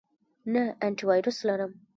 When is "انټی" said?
0.85-1.03